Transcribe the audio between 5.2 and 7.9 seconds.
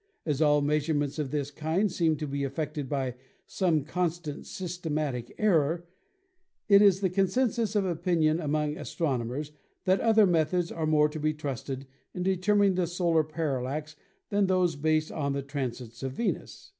error, it is the concensus of